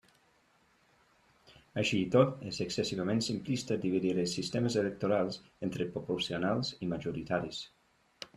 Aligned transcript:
Així 1.81 1.99
i 2.05 2.07
tot, 2.15 2.31
és 2.51 2.57
excessivament 2.65 3.21
simplista 3.25 3.77
dividir 3.85 4.15
els 4.23 4.33
sistemes 4.39 4.79
electorals 4.85 5.39
entre 5.69 5.89
proporcionals 5.93 6.73
i 6.81 6.91
majoritaris. 6.97 7.63